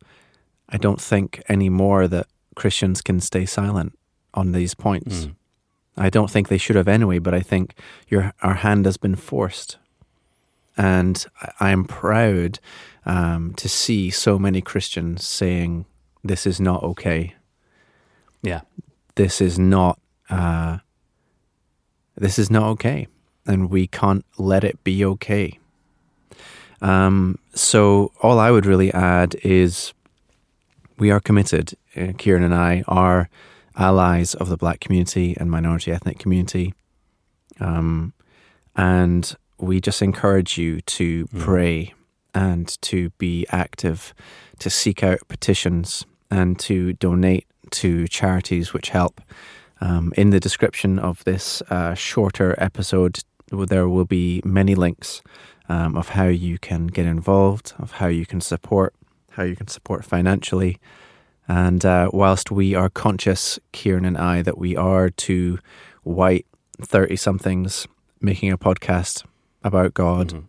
I 0.69 0.77
don't 0.77 1.01
think 1.01 1.41
anymore 1.47 2.07
that 2.07 2.27
Christians 2.55 3.01
can 3.01 3.19
stay 3.19 3.45
silent 3.45 3.97
on 4.33 4.51
these 4.51 4.73
points. 4.73 5.25
Mm. 5.25 5.35
I 5.97 6.09
don't 6.09 6.31
think 6.31 6.47
they 6.47 6.57
should 6.57 6.75
have 6.75 6.87
anyway, 6.87 7.19
but 7.19 7.33
I 7.33 7.41
think 7.41 7.75
your 8.07 8.33
our 8.41 8.55
hand 8.55 8.85
has 8.85 8.97
been 8.97 9.15
forced, 9.15 9.77
and 10.77 11.25
I, 11.59 11.71
am 11.71 11.85
proud 11.85 12.59
um, 13.05 13.53
to 13.55 13.67
see 13.67 14.09
so 14.09 14.39
many 14.39 14.61
Christians 14.61 15.27
saying 15.27 15.85
this 16.23 16.45
is 16.45 16.59
not 16.59 16.83
okay. 16.83 17.35
Yeah. 18.41 18.61
This 19.15 19.41
is 19.41 19.59
not. 19.59 19.99
Uh, 20.29 20.77
this 22.15 22.39
is 22.39 22.49
not 22.49 22.63
okay, 22.69 23.07
and 23.45 23.69
we 23.69 23.87
can't 23.87 24.25
let 24.37 24.63
it 24.63 24.83
be 24.83 25.03
okay. 25.03 25.59
Um, 26.81 27.37
so 27.53 28.11
all 28.21 28.39
I 28.39 28.51
would 28.51 28.65
really 28.65 28.93
add 28.93 29.35
is 29.43 29.93
we 30.97 31.11
are 31.11 31.19
committed. 31.19 31.73
Uh, 31.95 32.13
Kieran 32.17 32.43
and 32.43 32.55
I 32.55 32.83
are 32.87 33.29
allies 33.77 34.33
of 34.35 34.49
the 34.49 34.57
black 34.57 34.79
community 34.79 35.35
and 35.39 35.49
minority 35.49 35.91
ethnic 35.91 36.19
community. 36.19 36.73
Um, 37.59 38.13
and 38.75 39.35
we 39.57 39.79
just 39.79 40.01
encourage 40.01 40.57
you 40.57 40.81
to 40.81 41.27
Mm. 41.27 41.39
pray 41.39 41.93
and 42.33 42.77
to 42.81 43.09
be 43.17 43.45
active, 43.51 44.13
to 44.59 44.69
seek 44.69 45.03
out 45.03 45.19
petitions 45.27 46.05
and 46.29 46.57
to 46.59 46.93
donate 46.93 47.45
to 47.71 48.07
charities 48.07 48.73
which 48.73 48.89
help. 48.89 49.21
Um, 49.81 50.13
in 50.15 50.29
the 50.29 50.39
description 50.39 50.99
of 50.99 51.23
this 51.23 51.61
uh, 51.69 51.93
shorter 51.93 52.55
episode, 52.57 53.19
there 53.51 53.89
will 53.89 54.05
be 54.05 54.41
many 54.45 54.75
links 54.75 55.21
um, 55.67 55.95
of 55.97 56.09
how 56.09 56.27
you 56.27 56.57
can 56.57 56.87
get 56.87 57.05
involved, 57.05 57.73
of 57.79 57.93
how 57.93 58.07
you 58.07 58.25
can 58.25 58.41
support, 58.41 58.93
how 59.31 59.43
you 59.43 59.55
can 59.55 59.67
support 59.67 60.05
financially. 60.05 60.77
And 61.51 61.83
uh, 61.85 62.09
whilst 62.13 62.49
we 62.49 62.75
are 62.75 62.89
conscious, 62.89 63.59
Kieran 63.73 64.05
and 64.05 64.17
I, 64.17 64.41
that 64.41 64.57
we 64.57 64.77
are 64.77 65.09
two 65.09 65.59
white 66.03 66.45
30 66.81 67.17
somethings 67.17 67.87
making 68.21 68.53
a 68.53 68.57
podcast 68.57 69.25
about 69.61 69.93
God, 69.93 70.29
Mhm. 70.29 70.43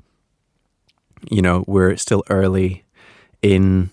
you 1.29 1.43
know, 1.43 1.65
we're 1.67 1.97
still 1.97 2.23
early 2.31 2.85
in 3.43 3.91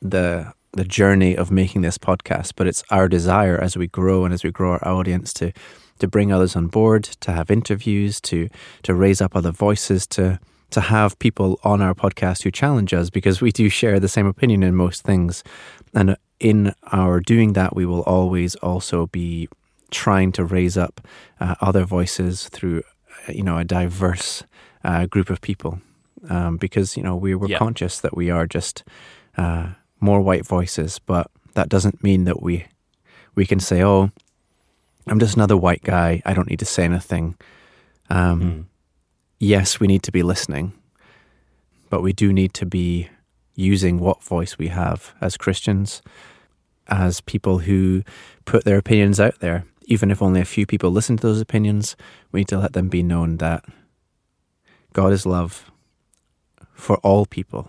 the 0.00 0.52
the 0.72 0.84
journey 0.84 1.34
of 1.36 1.50
making 1.50 1.82
this 1.82 1.98
podcast, 1.98 2.52
but 2.56 2.66
it's 2.66 2.84
our 2.90 3.08
desire 3.08 3.58
as 3.58 3.76
we 3.76 3.86
grow 3.86 4.24
and 4.24 4.32
as 4.32 4.44
we 4.44 4.50
grow 4.50 4.72
our 4.72 4.88
audience 4.88 5.32
to 5.34 5.52
to 5.98 6.06
bring 6.08 6.32
others 6.32 6.56
on 6.56 6.68
board, 6.68 7.04
to 7.20 7.32
have 7.32 7.50
interviews, 7.50 8.20
to 8.22 8.48
to 8.84 8.94
raise 8.94 9.20
up 9.20 9.36
other 9.36 9.52
voices, 9.52 10.06
to 10.06 10.38
to 10.70 10.80
have 10.80 11.18
people 11.18 11.58
on 11.62 11.82
our 11.82 11.94
podcast 11.94 12.42
who 12.44 12.50
challenge 12.50 12.94
us 12.94 13.10
because 13.10 13.42
we 13.42 13.50
do 13.50 13.68
share 13.68 14.00
the 14.00 14.08
same 14.08 14.26
opinion 14.26 14.62
in 14.62 14.74
most 14.74 15.02
things. 15.04 15.42
And 15.94 16.16
in 16.40 16.72
our 16.92 17.20
doing 17.20 17.52
that, 17.54 17.74
we 17.74 17.84
will 17.86 18.02
always 18.02 18.54
also 18.56 19.06
be 19.06 19.48
trying 19.90 20.32
to 20.32 20.44
raise 20.44 20.76
up 20.76 21.00
uh, 21.40 21.54
other 21.60 21.84
voices 21.84 22.48
through, 22.48 22.82
uh, 23.28 23.32
you 23.32 23.42
know, 23.42 23.56
a 23.58 23.64
diverse 23.64 24.44
uh, 24.84 25.06
group 25.06 25.30
of 25.30 25.40
people. 25.40 25.80
Um, 26.28 26.56
because 26.56 26.96
you 26.96 27.02
know 27.02 27.14
we 27.16 27.34
were 27.36 27.48
Yeah. 27.48 27.58
conscious 27.58 28.00
that 28.00 28.16
we 28.16 28.28
are 28.28 28.46
just 28.46 28.82
uh, 29.36 29.68
more 30.00 30.20
white 30.20 30.44
voices, 30.44 30.98
but 30.98 31.30
that 31.54 31.68
doesn't 31.68 32.02
mean 32.02 32.24
that 32.24 32.42
we 32.42 32.66
we 33.36 33.46
can 33.46 33.60
say, 33.60 33.82
"Oh, 33.84 34.10
I'm 35.06 35.20
just 35.20 35.36
another 35.36 35.56
white 35.56 35.82
guy. 35.84 36.20
I 36.26 36.34
don't 36.34 36.48
need 36.50 36.58
to 36.58 36.64
say 36.66 36.84
anything." 36.84 37.36
Um, 38.10 38.40
Mm. 38.42 38.64
yes, 39.38 39.78
we 39.80 39.86
need 39.86 40.02
to 40.02 40.12
be 40.12 40.22
listening, 40.24 40.72
but 41.88 42.02
we 42.02 42.12
do 42.12 42.32
need 42.32 42.52
to 42.54 42.66
be 42.66 43.08
using 43.58 43.98
what 43.98 44.22
voice 44.22 44.56
we 44.56 44.68
have 44.68 45.14
as 45.20 45.36
Christians, 45.36 46.00
as 46.86 47.20
people 47.20 47.58
who 47.58 48.04
put 48.44 48.64
their 48.64 48.78
opinions 48.78 49.18
out 49.18 49.40
there. 49.40 49.64
Even 49.86 50.12
if 50.12 50.22
only 50.22 50.40
a 50.40 50.44
few 50.44 50.64
people 50.64 50.90
listen 50.92 51.16
to 51.16 51.26
those 51.26 51.40
opinions, 51.40 51.96
we 52.30 52.40
need 52.40 52.48
to 52.48 52.58
let 52.58 52.72
them 52.72 52.88
be 52.88 53.02
known 53.02 53.38
that 53.38 53.64
God 54.92 55.12
is 55.12 55.26
love 55.26 55.72
for 56.72 56.98
all 56.98 57.26
people. 57.26 57.68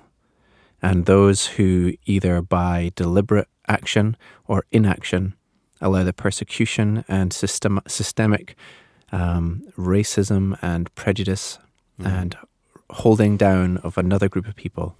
And 0.79 1.05
those 1.08 1.48
who 1.48 1.93
either 2.05 2.41
by 2.41 2.91
deliberate 2.96 3.48
action 3.67 4.15
or 4.48 4.65
inaction 4.72 5.34
allow 5.81 6.03
the 6.03 6.13
persecution 6.13 7.03
and 7.08 7.34
system, 7.34 7.81
systemic 7.88 8.55
um, 9.12 9.63
racism 9.75 10.55
and 10.62 10.93
prejudice 10.93 11.58
Mhm. 12.00 12.05
and 12.05 12.38
holding 12.91 13.38
down 13.38 13.77
of 13.77 13.98
another 13.98 14.29
group 14.29 14.48
of 14.48 14.55
people, 14.55 14.96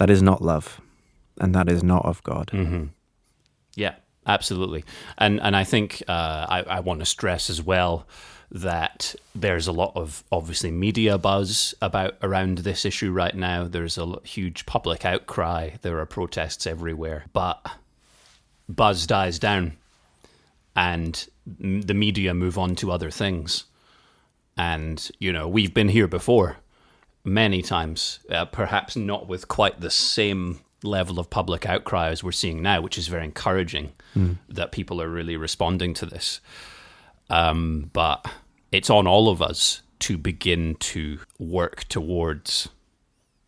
that 0.00 0.08
is 0.08 0.22
not 0.22 0.40
love, 0.40 0.80
and 1.38 1.54
that 1.54 1.68
is 1.68 1.82
not 1.82 2.06
of 2.06 2.22
God. 2.22 2.48
hmm 2.50 2.84
Yeah, 3.74 3.96
absolutely. 4.26 4.82
And 5.18 5.38
and 5.42 5.54
I 5.54 5.64
think 5.64 6.02
uh, 6.08 6.46
I, 6.48 6.64
I 6.66 6.80
want 6.80 7.00
to 7.00 7.06
stress 7.06 7.50
as 7.50 7.62
well 7.62 8.06
that 8.50 9.14
there's 9.34 9.66
a 9.66 9.72
lot 9.72 9.92
of 9.94 10.24
obviously 10.32 10.70
media 10.70 11.18
buzz 11.18 11.74
about 11.82 12.14
around 12.22 12.58
this 12.58 12.86
issue 12.86 13.12
right 13.12 13.34
now. 13.34 13.68
There's 13.68 13.98
a 13.98 14.18
huge 14.24 14.64
public 14.64 15.04
outcry. 15.04 15.72
There 15.82 15.98
are 15.98 16.06
protests 16.06 16.66
everywhere, 16.66 17.26
but 17.34 17.60
buzz 18.70 19.06
dies 19.06 19.38
down, 19.38 19.76
and 20.74 21.28
the 21.46 21.94
media 21.94 22.32
move 22.32 22.56
on 22.56 22.74
to 22.76 22.90
other 22.90 23.10
things. 23.10 23.64
And 24.56 25.10
you 25.18 25.30
know 25.30 25.46
we've 25.46 25.74
been 25.74 25.90
here 25.90 26.08
before 26.08 26.56
many 27.24 27.62
times, 27.62 28.20
uh, 28.30 28.44
perhaps 28.46 28.96
not 28.96 29.28
with 29.28 29.48
quite 29.48 29.80
the 29.80 29.90
same 29.90 30.60
level 30.82 31.18
of 31.18 31.28
public 31.28 31.66
outcry 31.66 32.08
as 32.08 32.24
we're 32.24 32.32
seeing 32.32 32.62
now, 32.62 32.80
which 32.80 32.96
is 32.96 33.08
very 33.08 33.24
encouraging 33.24 33.92
that 34.48 34.72
people 34.72 35.00
are 35.02 35.08
really 35.08 35.36
responding 35.36 35.94
to 35.94 36.06
this. 36.06 36.40
Um, 37.28 37.90
but 37.92 38.26
it's 38.72 38.90
on 38.90 39.06
all 39.06 39.28
of 39.28 39.42
us 39.42 39.82
to 40.00 40.16
begin 40.16 40.76
to 40.76 41.20
work 41.38 41.84
towards 41.88 42.70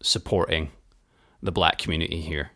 supporting 0.03 0.71
the 1.43 1.53
black 1.53 1.79
community 1.79 2.21
here. 2.21 2.51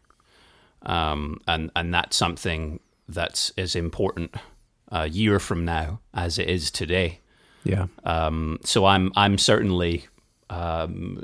Um, 0.82 1.40
and, 1.48 1.70
and 1.74 1.92
that's 1.92 2.16
something 2.16 2.80
that's 3.08 3.50
as 3.56 3.74
important 3.74 4.34
a 4.88 5.08
year 5.08 5.38
from 5.38 5.64
now 5.64 6.00
as 6.14 6.38
it 6.38 6.48
is 6.48 6.70
today. 6.70 7.20
Yeah. 7.64 7.86
Um, 8.04 8.58
so 8.62 8.84
I'm 8.84 9.10
I'm 9.16 9.38
certainly 9.38 10.06
um, 10.50 11.22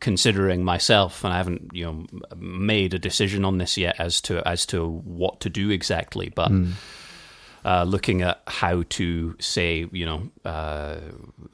considering 0.00 0.64
myself, 0.64 1.24
and 1.24 1.32
I 1.32 1.36
haven't 1.38 1.70
you 1.72 1.84
know 1.84 2.06
made 2.36 2.94
a 2.94 2.98
decision 2.98 3.44
on 3.44 3.58
this 3.58 3.76
yet 3.76 3.96
as 3.98 4.20
to 4.22 4.46
as 4.48 4.66
to 4.66 4.86
what 5.04 5.40
to 5.40 5.50
do 5.50 5.70
exactly, 5.70 6.28
but. 6.34 6.50
Uh, 7.62 7.84
looking 7.84 8.22
at 8.22 8.40
how 8.46 8.82
to 8.88 9.36
say, 9.38 9.86
you 9.92 10.06
know, 10.06 10.30
uh, 10.46 10.96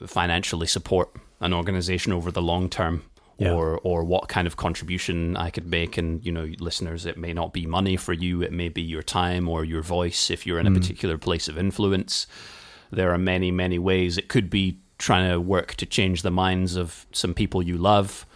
financially 0.07 0.69
support 0.69 1.11
an 1.41 1.53
organization 1.53 2.13
over 2.13 2.31
the 2.31 2.41
long 2.41 2.69
term, 2.71 3.03
Yeah. 3.39 3.53
or 3.53 3.81
or 3.83 4.05
what 4.05 4.29
kind 4.29 4.47
of 4.47 4.57
contribution 4.57 5.37
I 5.37 5.51
could 5.51 5.67
make. 5.67 5.99
And 5.99 6.25
you 6.25 6.31
know, 6.31 6.49
listeners, 6.61 7.07
it 7.07 7.19
may 7.19 7.33
not 7.33 7.53
be 7.53 7.67
money 7.67 7.97
for 7.97 8.13
you; 8.13 8.41
it 8.41 8.53
may 8.53 8.69
be 8.69 8.83
your 8.83 9.03
time 9.03 9.49
or 9.49 9.65
your 9.65 9.83
voice 9.83 10.31
if 10.31 10.47
you're 10.47 10.61
in 10.61 10.69
a 10.69 10.71
particular 10.71 11.19
place 11.19 11.49
of 11.49 11.59
influence. 11.59 12.29
There 12.93 13.11
are 13.13 13.19
many, 13.19 13.51
many 13.51 13.81
ways. 13.81 14.17
It 14.17 14.29
could 14.29 14.49
be 14.49 14.79
trying 14.99 15.31
to 15.31 15.41
work 15.41 15.75
to 15.77 15.87
change 15.87 16.23
the 16.23 16.31
minds 16.31 16.77
of 16.77 17.07
some 17.13 17.35
people 17.35 17.63
you 17.63 17.77
love, 17.79 18.27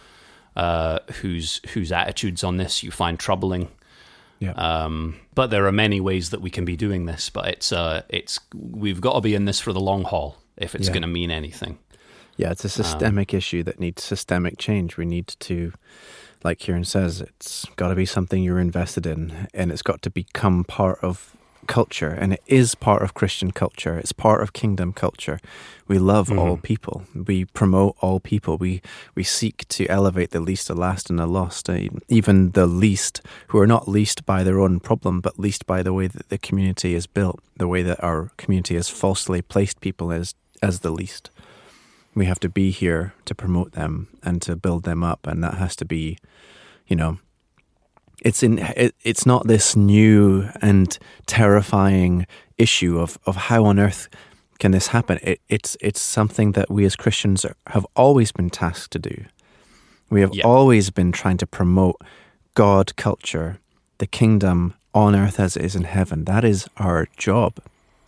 uh, 0.55 0.99
whose 1.21 1.59
whose 1.73 1.91
attitudes 1.91 2.43
on 2.43 2.57
this 2.57 2.83
you 2.83 2.91
find 2.91 3.19
troubling. 3.19 3.69
Yeah. 4.39 4.51
Um, 4.53 5.15
but 5.35 5.47
there 5.51 5.65
are 5.67 5.71
many 5.71 5.99
ways 6.01 6.31
that 6.31 6.41
we 6.41 6.49
can 6.49 6.65
be 6.65 6.75
doing 6.75 7.05
this. 7.05 7.29
But 7.29 7.47
it's 7.47 7.71
uh, 7.71 8.01
it's 8.09 8.39
we've 8.55 8.99
got 9.01 9.13
to 9.13 9.21
be 9.21 9.35
in 9.35 9.45
this 9.45 9.59
for 9.59 9.73
the 9.73 9.79
long 9.81 10.03
haul 10.03 10.37
if 10.57 10.75
it's 10.75 10.87
Yeah. 10.87 10.93
going 10.93 11.01
to 11.03 11.07
mean 11.07 11.31
anything. 11.31 11.77
Yeah, 12.37 12.51
it's 12.51 12.65
a 12.65 12.69
systemic 12.69 13.33
issue 13.33 13.61
that 13.63 13.79
needs 13.79 14.03
systemic 14.03 14.57
change. 14.57 14.97
We 14.97 15.05
need 15.05 15.27
to, 15.41 15.73
like 16.43 16.57
Kieran 16.59 16.85
says, 16.85 17.21
it's 17.21 17.65
got 17.75 17.89
to 17.89 17.95
be 17.95 18.05
something 18.05 18.41
you're 18.41 18.59
invested 18.59 19.05
in, 19.05 19.47
and 19.53 19.71
it's 19.71 19.83
got 19.83 20.01
to 20.03 20.09
become 20.09 20.63
part 20.63 20.97
of 21.03 21.35
culture, 21.67 22.09
and 22.09 22.33
it 22.33 22.43
is 22.47 22.75
part 22.75 23.01
of 23.01 23.13
Christian 23.13 23.51
culture. 23.51 23.97
It's 23.97 24.11
part 24.13 24.41
of 24.41 24.53
kingdom 24.53 24.93
culture. 24.93 25.39
We 25.87 25.99
love 25.99 26.31
all 26.31 26.57
people. 26.57 27.03
We 27.13 27.45
promote 27.45 27.95
all 28.01 28.19
people. 28.19 28.57
We 28.57 28.81
we 29.15 29.23
seek 29.23 29.67
to 29.69 29.87
elevate 29.87 30.31
the 30.31 30.39
least, 30.39 30.67
the 30.67 30.75
last, 30.75 31.09
and 31.09 31.19
the 31.19 31.27
lost. 31.27 31.69
uh, 31.69 31.89
Even 32.07 32.51
the 32.51 32.67
least, 32.67 33.21
who 33.47 33.59
are 33.59 33.67
not 33.67 33.87
least 33.87 34.25
by 34.25 34.43
their 34.43 34.59
own 34.59 34.79
problem, 34.79 35.21
but 35.21 35.39
least 35.39 35.65
by 35.65 35.83
the 35.83 35.93
way 35.93 36.07
that 36.07 36.29
the 36.29 36.37
community 36.37 36.95
is 36.95 37.07
built, 37.07 37.39
the 37.57 37.67
way 37.67 37.81
that 37.83 38.03
our 38.03 38.31
community 38.37 38.75
has 38.75 38.89
falsely 38.89 39.41
placed 39.41 39.81
people 39.81 40.11
as 40.11 40.35
as 40.61 40.79
the 40.79 40.91
least 40.91 41.29
we 42.13 42.25
have 42.25 42.39
to 42.39 42.49
be 42.49 42.71
here 42.71 43.13
to 43.25 43.33
promote 43.33 43.71
them 43.71 44.07
and 44.21 44.41
to 44.41 44.55
build 44.55 44.83
them 44.83 45.03
up 45.03 45.25
and 45.27 45.43
that 45.43 45.55
has 45.55 45.75
to 45.75 45.85
be 45.85 46.17
you 46.87 46.95
know 46.95 47.17
it's 48.21 48.43
in 48.43 48.59
it, 48.59 48.95
it's 49.03 49.25
not 49.25 49.47
this 49.47 49.75
new 49.75 50.47
and 50.61 50.97
terrifying 51.25 52.25
issue 52.57 52.99
of 52.99 53.17
of 53.25 53.35
how 53.35 53.65
on 53.65 53.79
earth 53.79 54.07
can 54.59 54.71
this 54.71 54.87
happen 54.87 55.17
it, 55.23 55.39
it's 55.49 55.75
it's 55.81 55.99
something 56.01 56.51
that 56.53 56.69
we 56.69 56.85
as 56.85 56.95
Christians 56.95 57.43
are, 57.45 57.55
have 57.67 57.85
always 57.95 58.31
been 58.31 58.49
tasked 58.49 58.91
to 58.91 58.99
do 58.99 59.25
we 60.09 60.21
have 60.21 60.33
Yeah. 60.33 60.45
always 60.45 60.89
been 60.91 61.11
trying 61.11 61.37
to 61.37 61.47
promote 61.47 61.95
God 62.53 62.95
culture 62.95 63.59
the 63.97 64.07
kingdom 64.07 64.73
on 64.93 65.15
earth 65.15 65.39
as 65.39 65.55
it 65.55 65.63
is 65.63 65.75
in 65.75 65.85
heaven. 65.85 66.25
That 66.25 66.43
is 66.43 66.67
our 66.77 67.07
job. 67.15 67.53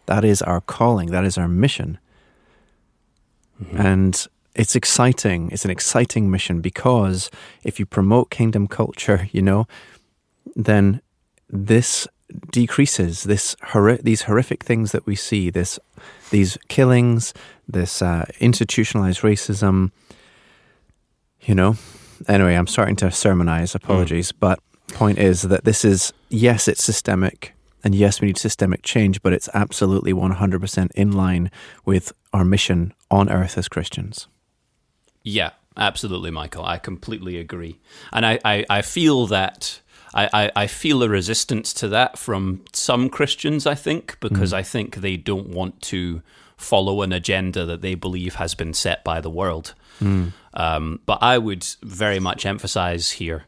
That 0.08 0.25
is 0.25 0.41
our 0.41 0.60
calling. 0.60 1.12
That 1.12 1.24
is 1.24 1.38
our 1.38 1.48
mission. 1.48 1.98
Mm-hmm. 3.63 3.79
And 3.79 4.27
it's 4.55 4.75
exciting. 4.75 5.50
It's 5.51 5.65
an 5.65 5.72
exciting 5.72 6.29
mission 6.29 6.62
because 6.62 7.32
if 7.63 7.79
you 7.79 7.86
promote 7.86 8.29
kingdom 8.29 8.67
culture, 8.67 9.29
you 9.32 9.41
know, 9.41 9.65
then 10.55 11.01
this 11.50 12.07
decreases 12.51 13.23
this 13.23 13.55
hor- 13.62 13.97
these 13.97 14.23
horrific 14.23 14.63
things 14.63 14.91
that 14.91 15.05
we 15.05 15.15
see 15.15 15.50
this 15.50 15.79
these 16.31 16.57
killings 16.67 17.33
this 17.67 18.01
uh, 18.01 18.25
institutionalized 18.39 19.21
racism 19.21 19.91
you 21.41 21.53
know? 21.53 21.75
Anyway 22.27 22.55
i'm 22.55 22.67
starting 22.67 22.95
to 22.97 23.12
sermonize 23.12 23.75
apologies 23.75 24.31
mm. 24.31 24.35
but 24.39 24.59
point 24.93 25.17
is 25.17 25.43
that 25.43 25.63
this 25.63 25.83
is 25.83 26.13
yes 26.29 26.67
it's 26.67 26.83
systemic 26.83 27.53
and 27.83 27.93
yes 27.93 28.21
we 28.21 28.27
need 28.27 28.38
systemic 28.38 28.83
change 28.83 29.21
but 29.21 29.33
it's 29.33 29.50
absolutely 29.53 30.13
100% 30.13 30.91
in 30.91 31.12
line 31.12 31.51
with 31.85 32.13
our 32.31 32.45
mission 32.45 32.93
on 33.12 33.29
earth 33.29 33.57
as 33.57 33.67
christians. 33.67 34.27
Yeah 35.23 35.51
absolutely 35.75 36.31
michael. 36.31 36.65
I 36.65 36.77
completely 36.77 37.38
agree. 37.38 37.79
And 38.12 38.25
i, 38.25 38.39
I, 38.45 38.65
I 38.69 38.81
feel 38.81 39.27
that 39.27 39.81
I, 40.13 40.29
I, 40.34 40.51
I, 40.55 40.67
feel 40.67 41.03
a 41.03 41.10
resistance 41.10 41.74
to 41.74 41.88
that 41.89 42.17
from 42.17 42.63
some 42.72 43.10
Christians, 43.10 43.65
I 43.65 43.75
think, 43.75 44.17
because 44.20 44.51
mm. 44.51 44.58
I 44.58 44.63
think 44.63 44.98
they 44.98 45.17
don't 45.17 45.50
want 45.50 45.82
to 45.84 46.22
follow 46.55 47.01
an 47.01 47.12
agenda 47.12 47.65
that 47.65 47.82
they 47.82 47.96
believe 47.96 48.36
has 48.36 48.55
been 48.55 48.74
set 48.74 49.03
by 49.03 49.22
the 49.22 49.29
world. 49.29 49.74
Mm. 50.01 50.34
Um, 50.53 51.00
but 51.05 51.20
I 51.22 51.38
would 51.38 51.65
very 51.82 52.20
much 52.20 52.46
emphasize 52.46 53.12
here 53.12 53.46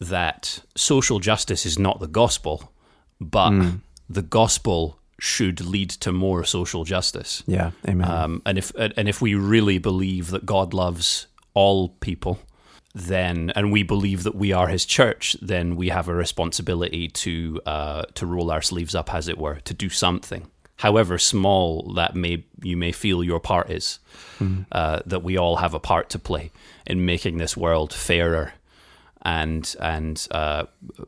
that 0.00 0.60
social 0.76 1.20
justice 1.20 1.66
is 1.66 1.78
not 1.78 2.00
the 2.00 2.08
gospel, 2.08 2.72
but 3.20 3.50
mm. 3.50 3.80
the 4.08 4.22
gospel 4.22 4.98
should 5.18 5.60
lead 5.60 5.90
to 5.90 6.12
more 6.12 6.44
social 6.44 6.84
justice. 6.84 7.42
Yeah, 7.46 7.72
amen. 7.86 8.10
Um, 8.10 8.42
and 8.46 8.56
if 8.58 8.72
and 8.74 9.08
if 9.08 9.20
we 9.20 9.34
really 9.34 9.78
believe 9.78 10.30
that 10.30 10.46
God 10.46 10.72
loves 10.72 11.26
all 11.52 11.88
people, 11.88 12.40
then 12.94 13.50
and 13.54 13.70
we 13.70 13.82
believe 13.82 14.24
that 14.24 14.34
we 14.34 14.52
are 14.52 14.68
his 14.68 14.84
church, 14.84 15.36
then 15.40 15.76
we 15.76 15.90
have 15.90 16.08
a 16.08 16.14
responsibility 16.14 17.08
to 17.08 17.60
uh, 17.66 18.02
to 18.14 18.26
roll 18.26 18.50
our 18.50 18.62
sleeves 18.62 18.94
up, 18.94 19.14
as 19.14 19.28
it 19.28 19.38
were, 19.38 19.60
to 19.60 19.74
do 19.74 19.88
something, 19.88 20.48
however 20.76 21.18
small 21.18 21.92
that 21.94 22.16
may 22.16 22.44
you 22.62 22.76
may 22.76 22.92
feel 22.92 23.22
your 23.22 23.40
part 23.40 23.70
is. 23.70 24.00
Mm. 24.38 24.66
Uh, 24.72 25.00
that 25.06 25.22
we 25.22 25.36
all 25.36 25.56
have 25.56 25.74
a 25.74 25.80
part 25.80 26.08
to 26.10 26.18
play 26.18 26.50
in 26.86 27.04
making 27.04 27.38
this 27.38 27.56
world 27.56 27.94
fairer 27.94 28.54
and 29.22 29.76
and 29.80 30.26
uh, 30.30 30.64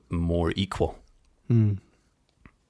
more 0.09 0.53
equal. 0.55 0.99
Mm. 1.51 1.79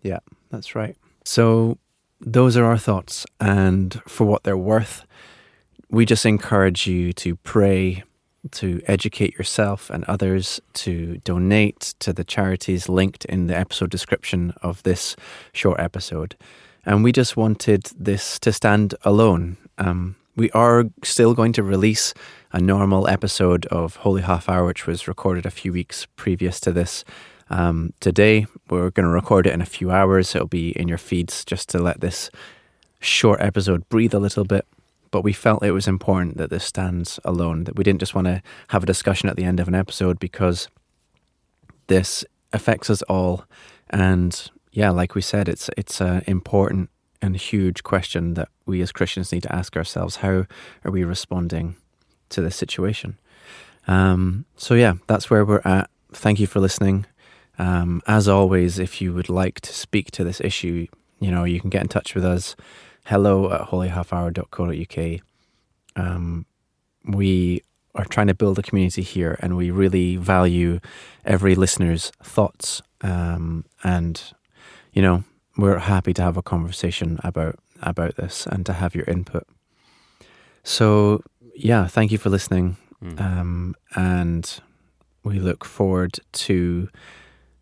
Yeah, 0.02 0.20
that's 0.50 0.74
right. 0.74 0.96
So 1.24 1.78
those 2.20 2.56
are 2.56 2.64
our 2.64 2.78
thoughts, 2.78 3.26
and 3.40 4.00
for 4.06 4.24
what 4.26 4.44
they're 4.44 4.56
worth, 4.56 5.04
we 5.90 6.06
just 6.06 6.24
encourage 6.24 6.86
you 6.86 7.12
to 7.12 7.36
pray 7.36 8.04
to 8.50 8.82
educate 8.86 9.34
yourself 9.34 9.88
and 9.90 10.04
others, 10.04 10.60
to 10.74 11.18
donate 11.18 11.94
to 12.00 12.12
the 12.12 12.24
charities 12.24 12.88
linked 12.88 13.24
in 13.26 13.46
the 13.46 13.56
episode 13.56 13.90
description 13.90 14.52
of 14.62 14.82
this 14.82 15.16
short 15.52 15.80
episode. 15.80 16.36
And 16.84 17.04
we 17.04 17.12
just 17.12 17.36
wanted 17.36 17.84
this 17.96 18.38
to 18.40 18.52
stand 18.52 18.94
alone. 19.04 19.56
Um, 19.78 20.16
we 20.34 20.50
are 20.50 20.86
still 21.04 21.34
going 21.34 21.52
to 21.54 21.62
release 21.62 22.14
a 22.52 22.60
normal 22.60 23.06
episode 23.06 23.66
of 23.66 23.96
Holy 23.96 24.22
Half 24.22 24.48
Hour, 24.48 24.66
which 24.66 24.86
was 24.86 25.06
recorded 25.06 25.46
a 25.46 25.50
few 25.50 25.72
weeks 25.72 26.06
previous 26.16 26.58
to 26.60 26.72
this. 26.72 27.04
Um, 27.50 27.92
today, 28.00 28.46
we're 28.68 28.90
going 28.90 29.04
to 29.04 29.12
record 29.12 29.46
it 29.46 29.52
in 29.52 29.60
a 29.60 29.66
few 29.66 29.90
hours. 29.90 30.34
It'll 30.34 30.48
be 30.48 30.70
in 30.70 30.88
your 30.88 30.98
feeds 30.98 31.44
just 31.44 31.68
to 31.70 31.78
let 31.78 32.00
this 32.00 32.30
short 32.98 33.40
episode 33.40 33.88
breathe 33.88 34.14
a 34.14 34.18
little 34.18 34.44
bit 34.44 34.66
but 35.12 35.22
we 35.22 35.32
felt 35.32 35.62
it 35.62 35.70
was 35.70 35.86
important 35.86 36.38
that 36.38 36.50
this 36.50 36.64
stands 36.64 37.20
alone, 37.24 37.64
that 37.64 37.76
we 37.76 37.84
didn't 37.84 38.00
just 38.00 38.14
want 38.14 38.26
to 38.26 38.42
have 38.68 38.82
a 38.82 38.86
discussion 38.86 39.28
at 39.28 39.36
the 39.36 39.44
end 39.44 39.60
of 39.60 39.68
an 39.68 39.74
episode 39.74 40.18
because 40.18 40.68
this 41.86 42.24
affects 42.52 42.90
us 42.90 43.02
all. 43.02 43.44
And 43.90 44.50
yeah, 44.72 44.90
like 44.90 45.14
we 45.14 45.20
said, 45.20 45.48
it's 45.48 45.70
it's 45.76 46.00
an 46.00 46.24
important 46.26 46.90
and 47.20 47.36
huge 47.36 47.84
question 47.84 48.34
that 48.34 48.48
we 48.66 48.80
as 48.82 48.90
Christians 48.90 49.30
need 49.30 49.44
to 49.44 49.54
ask 49.54 49.76
ourselves: 49.76 50.16
How 50.16 50.46
are 50.84 50.90
we 50.90 51.04
responding 51.04 51.76
to 52.30 52.40
this 52.40 52.56
situation? 52.56 53.18
Um, 53.86 54.46
so 54.56 54.74
yeah, 54.74 54.94
that's 55.06 55.28
where 55.28 55.44
we're 55.44 55.62
at. 55.64 55.90
Thank 56.12 56.40
you 56.40 56.46
for 56.46 56.58
listening. 56.58 57.04
Um, 57.58 58.00
as 58.06 58.28
always, 58.28 58.78
if 58.78 59.02
you 59.02 59.12
would 59.12 59.28
like 59.28 59.60
to 59.60 59.74
speak 59.74 60.10
to 60.12 60.24
this 60.24 60.40
issue, 60.40 60.86
you 61.20 61.30
know 61.30 61.44
you 61.44 61.60
can 61.60 61.68
get 61.68 61.82
in 61.82 61.88
touch 61.88 62.14
with 62.14 62.24
us 62.24 62.56
hello 63.04 63.52
at 63.52 63.68
holyhalfhour.co.uk. 63.68 65.20
Um, 65.96 66.46
we 67.04 67.62
are 67.94 68.04
trying 68.04 68.28
to 68.28 68.34
build 68.34 68.58
a 68.58 68.62
community 68.62 69.02
here 69.02 69.36
and 69.40 69.56
we 69.56 69.70
really 69.70 70.16
value 70.16 70.80
every 71.24 71.54
listener's 71.54 72.10
thoughts. 72.22 72.80
Um, 73.02 73.64
and, 73.82 74.22
you 74.92 75.02
know, 75.02 75.24
we're 75.56 75.78
happy 75.78 76.14
to 76.14 76.22
have 76.22 76.36
a 76.36 76.42
conversation 76.42 77.18
about, 77.24 77.58
about 77.82 78.16
this 78.16 78.46
and 78.46 78.64
to 78.66 78.72
have 78.72 78.94
your 78.94 79.04
input. 79.04 79.46
So, 80.62 81.22
yeah, 81.54 81.86
thank 81.86 82.12
you 82.12 82.18
for 82.18 82.30
listening. 82.30 82.76
Mm. 83.04 83.20
Um, 83.20 83.76
and 83.96 84.60
we 85.24 85.40
look 85.40 85.64
forward 85.64 86.20
to 86.32 86.88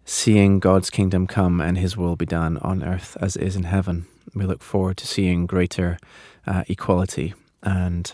seeing 0.05 0.61
God's 0.61 0.90
kingdom 0.90 1.26
come 1.26 1.61
and 1.61 1.79
his 1.79 1.96
will 1.96 2.16
be 2.16 2.26
done 2.26 2.59
on 2.59 2.85
earth 2.85 3.16
as 3.20 3.37
it 3.37 3.42
is 3.42 3.57
in 3.57 3.64
heaven 3.64 4.07
we 4.35 4.45
look 4.45 4.62
forward 4.62 4.97
to 4.99 5.07
seeing 5.07 5.47
greater 5.47 5.99
uh, 6.47 6.64
equality, 6.69 7.35
and 7.62 8.12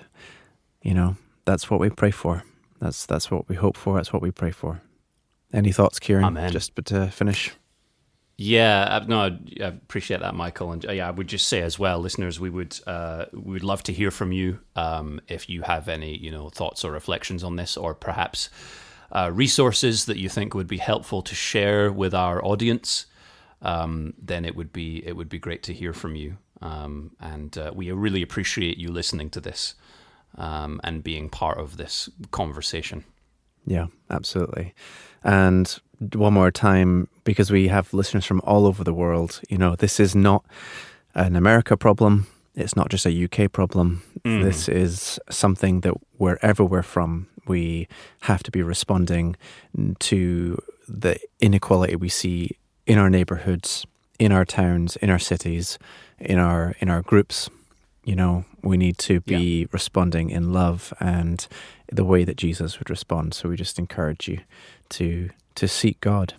you 0.83 0.95
know 0.95 1.17
that's 1.45 1.71
what 1.71 1.81
we 1.81 1.91
pray 1.91 2.11
for. 2.11 2.45
That's 2.81 3.07
that's 3.07 3.31
what 3.31 3.49
we 3.49 3.57
hope 3.57 3.77
for. 3.77 3.97
That's 3.97 4.13
what 4.13 4.23
we 4.23 4.31
pray 4.31 4.51
for. 4.51 4.81
Any 5.53 5.73
thoughts, 5.73 5.99
Kieran? 5.99 6.25
Amen. 6.25 6.53
Just 6.53 6.75
but 6.75 6.87
to 6.87 7.09
finish. 7.09 7.53
Yeah, 8.39 8.83
uh, 8.83 9.05
no, 9.09 9.39
I 9.63 9.65
appreciate 9.65 10.21
that, 10.21 10.35
Michael, 10.35 10.73
and 10.73 10.85
uh, 10.85 10.93
yeah, 10.93 11.09
I 11.09 11.11
would 11.11 11.27
just 11.27 11.49
say 11.49 11.63
as 11.63 11.79
well, 11.79 12.01
listeners, 12.01 12.39
we 12.39 12.51
would 12.51 12.79
uh, 12.87 13.27
we 13.33 13.53
would 13.53 13.65
love 13.65 13.83
to 13.85 13.93
hear 13.95 14.11
from 14.11 14.31
you 14.31 14.59
um, 14.75 15.21
if 15.29 15.49
you 15.49 15.63
have 15.63 15.89
any 15.89 16.19
you 16.19 16.31
know 16.31 16.51
thoughts 16.51 16.85
or 16.85 16.93
reflections 16.93 17.43
on 17.43 17.57
this, 17.57 17.79
or 17.79 17.95
perhaps 17.95 18.51
uh, 19.13 19.31
resources 19.33 20.05
that 20.05 20.19
you 20.19 20.29
think 20.29 20.53
would 20.55 20.67
be 20.67 20.77
helpful 20.77 21.23
to 21.23 21.35
share 21.35 21.91
with 21.91 22.15
our 22.15 22.45
audience 22.45 23.07
um, 23.63 24.15
then 24.19 24.45
it 24.45 24.57
would 24.57 24.73
be 24.73 25.07
it 25.07 25.17
would 25.17 25.29
be 25.29 25.39
great 25.39 25.63
to 25.65 25.73
hear 25.73 25.93
from 25.93 26.17
you. 26.17 26.39
Um, 26.63 27.13
and 27.21 27.57
uh, 27.59 27.73
we 27.75 27.91
really 27.93 28.23
appreciate 28.23 28.79
you 28.79 28.91
listening 28.91 29.31
to 29.31 29.41
this 29.41 29.75
um, 30.37 30.81
and 30.83 31.03
being 31.03 31.29
part 31.29 31.59
of 31.59 31.77
this 31.77 32.09
conversation. 32.31 33.05
Yeah, 33.67 33.87
absolutely. 34.11 34.75
And 35.25 35.79
one 36.15 36.35
more 36.35 36.51
time, 36.51 37.09
because 37.25 37.51
we 37.51 37.69
have 37.69 37.93
listeners 37.93 38.25
from 38.25 38.41
all 38.45 38.67
over 38.67 38.85
the 38.85 38.95
world, 38.95 39.41
you 39.49 39.59
know, 39.59 39.75
this 39.77 39.99
is 39.99 40.15
not 40.15 40.45
an 41.15 41.37
America 41.37 41.77
problem. 41.77 42.27
It's 42.55 42.77
not 42.77 42.91
just 42.91 43.07
a 43.07 43.25
UK 43.25 43.51
problem. 43.51 44.03
Mm. 44.25 44.43
This 44.43 44.69
is 44.69 45.19
something 45.31 45.81
that 45.81 45.95
wherever 46.17 46.65
we're 46.65 46.83
from, 46.83 47.27
we 47.47 47.89
have 48.21 48.43
to 48.45 48.51
be 48.51 48.63
responding 48.63 49.37
to 49.99 50.63
the 50.89 51.19
inequality 51.41 51.97
we 51.97 52.09
see 52.09 52.57
in 52.87 52.99
our 52.99 53.11
neighborhoods, 53.11 53.87
in 54.19 54.33
our 54.33 54.45
towns, 54.45 54.97
in 54.97 55.11
our 55.11 55.19
cities, 55.19 55.79
in 56.19 56.39
our 56.39 56.75
in 56.81 56.89
our 56.89 57.03
groups. 57.03 57.51
You 58.05 58.15
know, 58.15 58.45
we 58.63 58.77
need 58.77 58.99
to 58.99 59.21
be 59.21 59.61
yeah. 59.61 59.67
responding 59.73 60.31
in 60.31 60.53
love 60.53 60.95
and 61.01 61.47
the 61.91 62.05
way 62.05 62.23
that 62.23 62.37
Jesus 62.37 62.79
would 62.79 62.89
respond. 62.89 63.35
So 63.35 63.49
we 63.49 63.57
just 63.57 63.79
encourage 63.79 64.29
you 64.29 64.41
to 64.91 65.31
to 65.57 65.69
seek 65.69 66.01
God. 66.01 66.35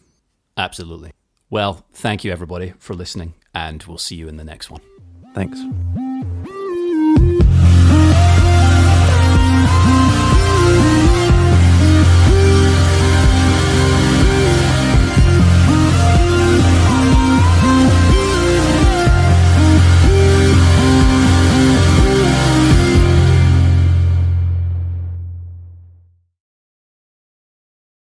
Absolutely. 0.55 1.11
Well, 1.49 1.85
thank 1.93 2.23
you 2.23 2.31
everybody 2.31 2.73
for 2.79 2.93
listening 2.93 3.33
and 3.53 3.83
we'll 3.83 3.97
see 3.97 4.15
you 4.15 4.27
in 4.27 4.37
the 4.37 4.43
next 4.43 4.69
one. 4.69 4.81
Thanks. 5.33 5.59